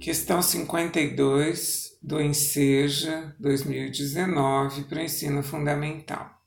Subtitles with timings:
[0.00, 6.40] Questão 52 do Enseja 2019 para o ensino fundamental.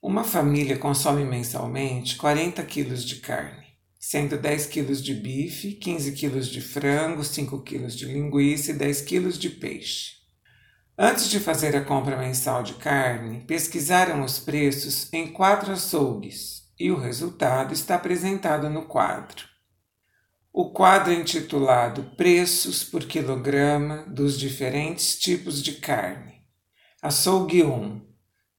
[0.00, 3.66] Uma família consome mensalmente 40 quilos de carne,
[3.98, 9.00] sendo 10 quilos de bife, 15 quilos de frango, 5 quilos de linguiça e 10
[9.02, 10.12] quilos de peixe.
[10.96, 16.92] Antes de fazer a compra mensal de carne, pesquisaram os preços em quatro açougues e
[16.92, 19.51] o resultado está apresentado no quadro.
[20.54, 26.42] O quadro intitulado Preços por quilograma dos diferentes tipos de carne.
[27.00, 28.06] Açougue 1.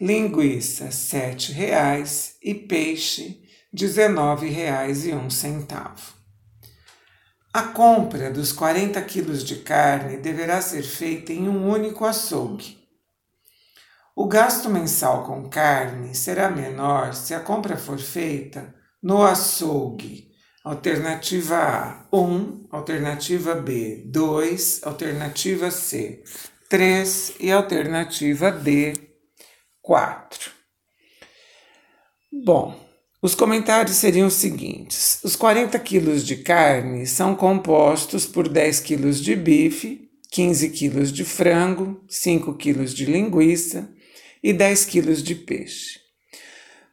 [0.00, 3.40] linguiça, R$ 7,00 e peixe,
[3.72, 6.19] R$ 19,01.
[7.52, 12.80] A compra dos 40 quilos de carne deverá ser feita em um único açougue
[14.22, 20.28] o gasto mensal com carne será menor se a compra for feita no açougue.
[20.62, 26.22] Alternativa A, 1, alternativa B, 2, alternativa C,
[26.68, 28.92] 3 e alternativa D,
[29.80, 30.50] 4.
[32.44, 32.78] Bom,
[33.22, 39.20] os comentários seriam os seguintes: os 40 quilos de carne são compostos por 10 quilos
[39.20, 43.92] de bife, 15 quilos de frango, 5 quilos de linguiça,
[44.42, 46.00] e 10 quilos de peixe.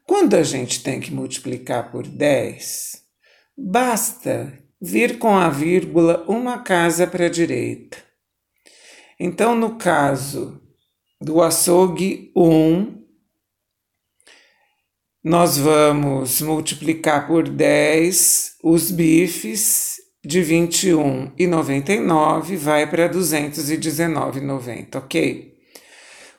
[0.05, 3.01] Quando a gente tem que multiplicar por 10,
[3.57, 7.97] basta vir com a vírgula uma casa para a direita.
[9.19, 10.61] Então, no caso
[11.19, 13.06] do açougue 1,
[15.27, 25.53] nós vamos multiplicar por 10 os bifes de 21,99 vai para 219,90, ok?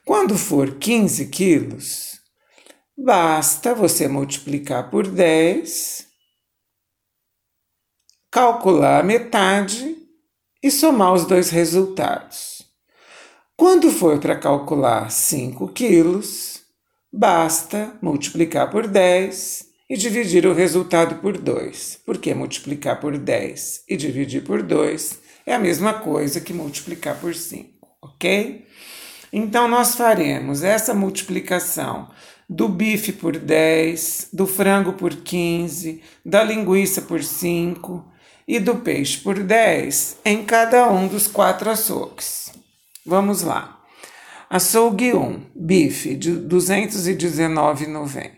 [0.06, 2.18] Quando for 15 quilos,
[2.96, 6.06] basta você multiplicar por 10,
[8.30, 9.98] calcular a metade
[10.62, 12.62] e somar os dois resultados.
[13.54, 16.57] Quando for para calcular 5 quilos,
[17.12, 23.96] basta multiplicar por 10 e dividir o resultado por 2, porque multiplicar por 10 e
[23.96, 27.70] dividir por 2 é a mesma coisa que multiplicar por 5,
[28.02, 28.66] ok?
[29.32, 32.08] Então, nós faremos essa multiplicação
[32.48, 38.04] do bife por 10, do frango por 15, da linguiça por 5
[38.46, 42.50] e do peixe por 10 em cada um dos quatro açougues.
[43.04, 43.77] Vamos lá.
[44.50, 48.30] Açougue 1, bife de 219,90.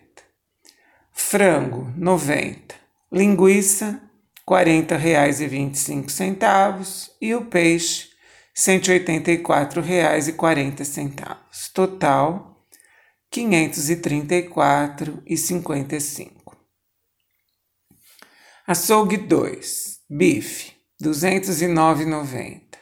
[1.13, 2.75] Frango 90.
[3.13, 4.03] Linguiça
[4.45, 8.09] R$ 40,25 e o peixe
[8.57, 11.37] R$ 184,40.
[11.73, 12.57] Total
[13.33, 16.33] R$ 534,55.
[18.67, 22.80] Açougue 2, bife R$ 209,90.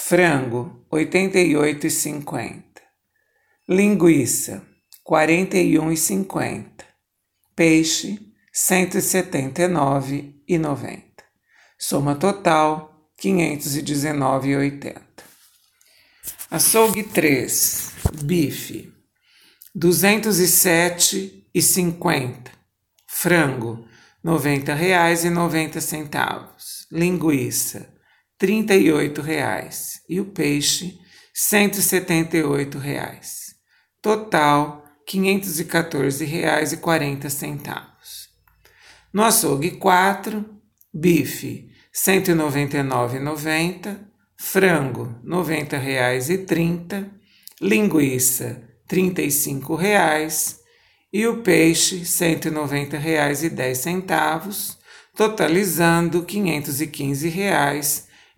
[0.00, 2.62] Frango R$ 88,50.
[3.68, 4.64] Linguiça
[5.04, 6.84] R$ 41,50.
[7.54, 8.18] Peixe R$
[8.54, 11.02] 179,90.
[11.76, 15.02] Soma total 519,80.
[16.48, 17.92] Açougue 3,
[18.22, 18.90] bife,
[19.76, 22.52] 207,50.
[23.04, 23.84] Frango,
[24.24, 26.86] R$ 90,90.
[26.92, 27.97] Linguiça,
[28.40, 30.02] R$ 38,00.
[30.08, 30.94] E o peixe, R$
[31.34, 33.48] 178,00.
[34.00, 37.88] Total, R$ 514,40.
[39.12, 40.48] No açougue 4,
[40.92, 43.98] bife, 199,90,
[44.36, 47.10] frango R$ 90,30,
[47.60, 50.60] linguiça 35 reais
[51.12, 54.76] e o peixe R$ 190,10,
[55.16, 56.26] totalizando R$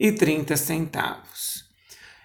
[0.01, 1.17] 515,30.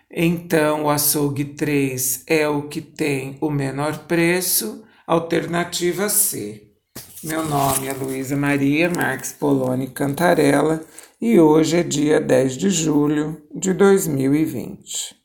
[0.10, 6.72] Então, o açougue 3 é o que tem o menor preço, alternativa C.
[7.24, 10.86] Meu nome é Luísa Maria Marques Poloni Cantarella
[11.20, 15.25] e hoje é dia 10 de julho de 2020.